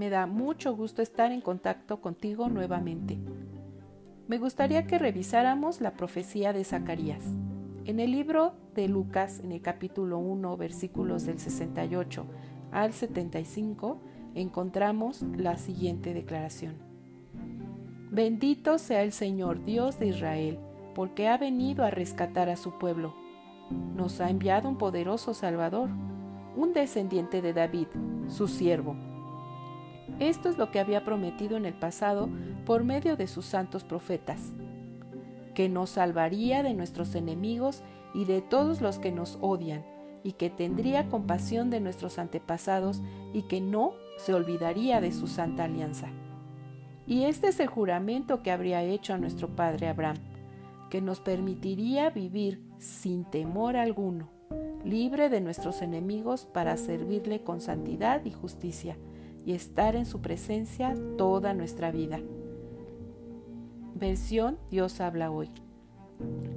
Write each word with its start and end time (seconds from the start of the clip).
me 0.00 0.08
da 0.08 0.24
mucho 0.24 0.74
gusto 0.74 1.02
estar 1.02 1.30
en 1.30 1.42
contacto 1.42 2.00
contigo 2.00 2.48
nuevamente. 2.48 3.18
Me 4.28 4.38
gustaría 4.38 4.86
que 4.86 4.98
revisáramos 4.98 5.82
la 5.82 5.92
profecía 5.92 6.54
de 6.54 6.64
Zacarías. 6.64 7.22
En 7.84 8.00
el 8.00 8.12
libro 8.12 8.54
de 8.74 8.88
Lucas, 8.88 9.40
en 9.40 9.52
el 9.52 9.60
capítulo 9.60 10.16
1, 10.16 10.56
versículos 10.56 11.26
del 11.26 11.38
68 11.38 12.24
al 12.72 12.94
75, 12.94 14.00
encontramos 14.34 15.22
la 15.36 15.58
siguiente 15.58 16.14
declaración. 16.14 16.76
Bendito 18.10 18.78
sea 18.78 19.02
el 19.02 19.12
Señor 19.12 19.62
Dios 19.64 19.98
de 19.98 20.06
Israel, 20.06 20.58
porque 20.94 21.28
ha 21.28 21.36
venido 21.36 21.84
a 21.84 21.90
rescatar 21.90 22.48
a 22.48 22.56
su 22.56 22.78
pueblo. 22.78 23.14
Nos 23.94 24.22
ha 24.22 24.30
enviado 24.30 24.66
un 24.66 24.78
poderoso 24.78 25.34
Salvador, 25.34 25.90
un 26.56 26.72
descendiente 26.72 27.42
de 27.42 27.52
David, 27.52 27.88
su 28.28 28.48
siervo. 28.48 29.09
Esto 30.18 30.48
es 30.48 30.58
lo 30.58 30.70
que 30.70 30.80
había 30.80 31.04
prometido 31.04 31.56
en 31.56 31.64
el 31.64 31.74
pasado 31.74 32.28
por 32.66 32.84
medio 32.84 33.16
de 33.16 33.26
sus 33.26 33.46
santos 33.46 33.84
profetas, 33.84 34.52
que 35.54 35.68
nos 35.68 35.90
salvaría 35.90 36.62
de 36.62 36.74
nuestros 36.74 37.14
enemigos 37.14 37.82
y 38.14 38.24
de 38.24 38.42
todos 38.42 38.80
los 38.80 38.98
que 38.98 39.12
nos 39.12 39.38
odian, 39.40 39.84
y 40.22 40.32
que 40.32 40.50
tendría 40.50 41.08
compasión 41.08 41.70
de 41.70 41.80
nuestros 41.80 42.18
antepasados 42.18 43.00
y 43.32 43.42
que 43.42 43.60
no 43.60 43.94
se 44.18 44.34
olvidaría 44.34 45.00
de 45.00 45.12
su 45.12 45.26
santa 45.26 45.64
alianza. 45.64 46.08
Y 47.06 47.24
este 47.24 47.48
es 47.48 47.60
el 47.60 47.68
juramento 47.68 48.42
que 48.42 48.50
habría 48.50 48.82
hecho 48.82 49.14
a 49.14 49.18
nuestro 49.18 49.48
padre 49.56 49.88
Abraham, 49.88 50.18
que 50.90 51.00
nos 51.00 51.20
permitiría 51.20 52.10
vivir 52.10 52.62
sin 52.78 53.24
temor 53.24 53.76
alguno, 53.76 54.28
libre 54.84 55.28
de 55.28 55.40
nuestros 55.40 55.82
enemigos 55.82 56.44
para 56.44 56.76
servirle 56.76 57.42
con 57.42 57.60
santidad 57.60 58.24
y 58.24 58.32
justicia, 58.32 58.96
y 59.44 59.52
estar 59.52 59.96
en 59.96 60.06
su 60.06 60.20
presencia 60.20 60.94
toda 61.16 61.54
nuestra 61.54 61.90
vida. 61.90 62.20
Versión 63.94 64.58
Dios 64.70 65.00
habla 65.00 65.30
hoy. 65.30 65.50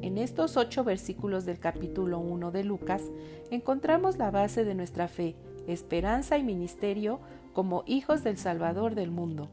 En 0.01 0.17
estos 0.17 0.57
ocho 0.57 0.83
versículos 0.83 1.45
del 1.45 1.59
capítulo 1.59 2.19
1 2.19 2.51
de 2.51 2.63
Lucas 2.63 3.03
encontramos 3.51 4.17
la 4.17 4.31
base 4.31 4.65
de 4.65 4.75
nuestra 4.75 5.07
fe, 5.07 5.35
esperanza 5.67 6.37
y 6.37 6.43
ministerio 6.43 7.19
como 7.53 7.83
hijos 7.85 8.23
del 8.23 8.37
Salvador 8.37 8.95
del 8.95 9.11
mundo. 9.11 9.49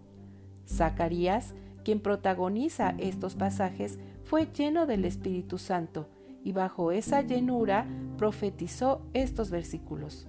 Zacarías, 0.68 1.54
quien 1.84 2.00
protagoniza 2.00 2.94
estos 2.98 3.34
pasajes, 3.34 3.98
fue 4.24 4.46
lleno 4.52 4.86
del 4.86 5.04
Espíritu 5.04 5.58
Santo 5.58 6.08
y 6.44 6.52
bajo 6.52 6.92
esa 6.92 7.22
llenura 7.22 7.86
profetizó 8.16 9.02
estos 9.12 9.50
versículos. 9.50 10.26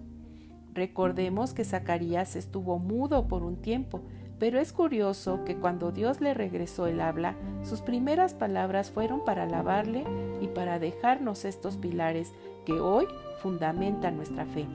Recordemos 0.73 1.53
que 1.53 1.66
Zacarías 1.66 2.36
estuvo 2.36 2.80
mudo 2.80 3.27
por 3.27 3.44
un 3.44 3.58
tiempo, 3.58 4.02
pero 4.39 4.59
es 4.59 4.73
curioso 4.73 5.44
que 5.45 5.58
cuando 5.58 5.91
Dios 5.91 6.22
le 6.22 6.33
regresó 6.33 6.88
el 6.88 7.02
habla, 7.02 7.36
sus 7.64 7.81
primeras 7.81 8.33
palabras 8.33 8.89
fueron 8.89 9.23
para 9.23 9.44
alabarle 9.44 10.03
y 10.42 10.47
para 10.47 10.80
dejarnos 10.80 11.45
estos 11.45 11.77
pilares 11.77 12.31
que 12.66 12.73
hoy 12.73 13.05
fundamentan 13.42 14.16
nuestra 14.16 14.45
fe. 14.45 14.66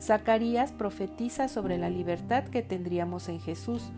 Zacarías 0.00 0.72
profetiza 0.72 1.46
sobre 1.46 1.78
la 1.78 1.90
libertad 1.90 2.44
que 2.44 2.62
tendríamos 2.62 3.28
en 3.28 3.38
Jesús, 3.38 3.92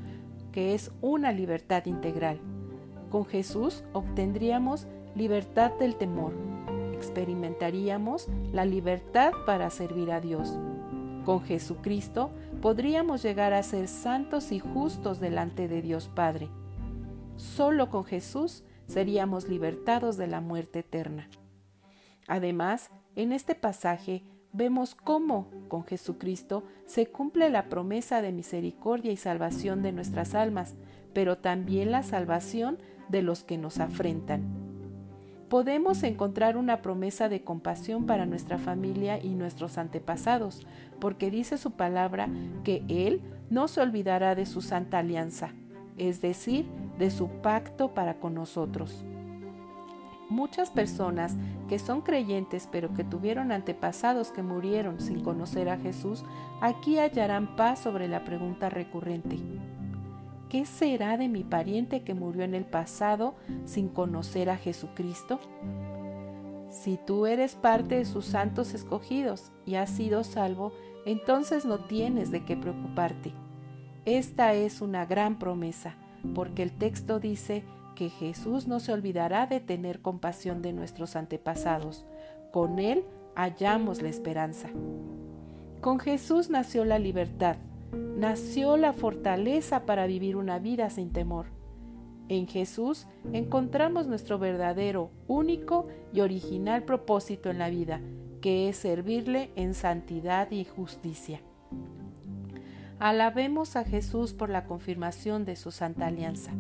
que 0.52 0.74
es 0.74 0.90
una 1.00 1.32
libertad 1.32 1.86
integral. 1.86 2.40
Con 3.10 3.24
Jesús 3.24 3.84
obtendríamos 3.94 4.86
libertad 5.14 5.72
del 5.78 5.96
temor, 5.96 6.34
experimentaríamos 6.95 8.28
la 8.53 8.64
libertad 8.64 9.33
para 9.45 9.69
servir 9.69 10.11
a 10.11 10.20
Dios 10.20 10.56
con 11.25 11.42
Jesucristo 11.42 12.31
podríamos 12.61 13.23
llegar 13.23 13.53
a 13.55 13.62
ser 13.62 13.89
santos 13.89 14.53
y 14.53 14.61
justos 14.61 15.20
delante 15.20 15.68
de 15.68 15.83
Dios 15.83 16.08
Padre. 16.14 16.48
Solo 17.36 17.91
con 17.91 18.05
Jesús 18.05 18.63
seríamos 18.86 19.48
libertados 19.48 20.17
de 20.17 20.27
la 20.27 20.41
muerte 20.41 20.80
eterna. 20.80 21.29
Además, 22.29 22.91
en 23.17 23.33
este 23.33 23.55
pasaje 23.55 24.23
vemos 24.52 24.95
cómo 24.95 25.51
con 25.68 25.85
Jesucristo 25.85 26.64
se 26.86 27.07
cumple 27.07 27.51
la 27.51 27.68
promesa 27.68 28.23
de 28.23 28.33
misericordia 28.33 29.11
y 29.11 29.17
salvación 29.17 29.83
de 29.83 29.92
nuestras 29.92 30.35
almas, 30.35 30.74
pero 31.13 31.39
también 31.39 31.91
la 31.91 32.02
salvación 32.02 32.79
de 33.08 33.23
los 33.23 33.42
que 33.42 33.58
nos 33.58 33.80
afrentan 33.80 34.64
podemos 35.55 36.03
encontrar 36.03 36.57
una 36.57 36.83
promesa 36.83 37.29
de 37.29 37.45
compasión 37.45 38.07
para 38.07 38.27
nuestra 38.27 38.59
familia 38.59 39.23
y 39.23 39.37
nuestros 39.37 39.79
antepasados, 39.79 40.67
porque 40.98 41.31
dice 41.31 41.59
su 41.59 41.70
palabra 41.70 42.29
que 42.65 42.83
Él 42.89 43.20
no 43.51 43.69
se 43.69 43.81
olvidará 43.81 44.35
de 44.35 44.47
su 44.47 44.63
santa 44.63 44.98
alianza, 44.98 45.53
es 45.97 46.20
decir, 46.20 46.67
de 46.98 47.09
su 47.13 47.29
pacto 47.41 47.95
para 47.95 48.15
con 48.15 48.35
nosotros. 48.35 49.05
Muchas 50.29 50.70
personas 50.70 51.37
que 51.69 51.79
son 51.79 52.01
creyentes 52.01 52.69
pero 52.73 52.92
que 52.92 53.05
tuvieron 53.05 53.53
antepasados 53.53 54.33
que 54.33 54.42
murieron 54.42 55.01
sin 55.01 55.23
conocer 55.23 55.69
a 55.69 55.79
Jesús, 55.79 56.25
aquí 56.63 56.98
hallarán 56.98 57.55
paz 57.55 57.79
sobre 57.79 58.09
la 58.09 58.25
pregunta 58.25 58.71
recurrente. 58.71 59.39
¿Qué 60.48 60.66
será 60.66 61.16
de 61.16 61.28
mi 61.28 61.44
pariente 61.44 62.02
que 62.02 62.14
murió 62.14 62.44
en 62.44 62.55
el 62.55 62.64
pasado 62.64 63.34
sin 63.64 63.88
conocer 63.88 64.50
a 64.50 64.56
Jesucristo? 64.56 65.40
Si 66.70 66.98
tú 66.98 67.27
eres 67.27 67.55
parte 67.55 67.96
de 67.96 68.05
sus 68.05 68.24
santos 68.24 68.74
escogidos 68.74 69.52
y 69.64 69.77
has 69.77 69.90
sido 69.90 70.24
salvo, 70.24 70.72
entonces 71.06 71.64
no 71.64 71.78
tienes 71.78 72.30
de 72.30 72.44
qué 72.44 72.56
preocuparte. 72.56 73.32
Esta 74.05 74.55
es 74.55 74.80
una 74.80 75.06
gran 75.06 75.38
promesa, 75.38 75.94
porque 76.34 76.62
el 76.62 76.72
texto 76.72 77.20
dice 77.20 77.64
que 77.94 78.11
Jesús 78.11 78.66
no 78.66 78.80
se 78.80 78.92
olvidará 78.92 79.46
de 79.46 79.61
tener 79.61 80.00
compasión 80.00 80.62
de 80.62 80.72
nuestros 80.72 81.16
antepasados. 81.16 82.05
Con 82.52 82.78
Él 82.78 83.05
hallamos 83.34 84.02
la 84.02 84.08
esperanza. 84.08 84.68
Con 85.80 85.98
Jesús 85.98 86.50
nació 86.50 86.84
la 86.84 86.98
libertad, 86.98 87.56
nació 88.24 88.79
la 88.79 88.95
fortaleza 88.95 89.85
para 89.85 90.07
vivir 90.07 90.36
una 90.36 90.58
vida 90.58 90.89
sin 90.89 91.12
temor. 91.12 91.45
En 92.30 92.46
Jesús 92.46 93.07
encontramos 93.35 94.07
nuestro 94.07 94.39
verdadero, 94.39 95.11
único 95.29 95.89
y 96.11 96.20
original 96.20 96.85
propósito 96.85 97.51
en 97.51 97.58
la 97.58 97.68
vida, 97.68 98.01
que 98.40 98.70
es 98.70 98.79
servirle 98.79 99.51
en 99.57 99.74
santidad 99.74 100.51
y 100.52 100.64
justicia. 100.64 101.42
Alabemos 102.98 103.77
a 103.77 103.85
Jesús 103.85 104.33
por 104.33 104.48
la 104.48 104.64
confirmación 104.64 105.45
de 105.45 105.56
su 105.56 105.70
santa 105.70 106.06
alianza. 106.06 106.52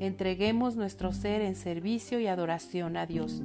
Entreguemos 0.00 0.76
nuestro 0.76 1.12
ser 1.12 1.40
en 1.40 1.54
servicio 1.54 2.20
y 2.20 2.26
adoración 2.26 2.98
a 2.98 3.06
Dios, 3.06 3.42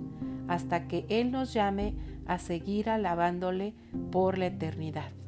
hasta 0.49 0.89
que 0.89 1.05
Él 1.07 1.31
nos 1.31 1.53
llame 1.53 1.93
a 2.25 2.37
seguir 2.37 2.89
alabándole 2.89 3.75
por 4.11 4.37
la 4.37 4.47
eternidad. 4.47 5.20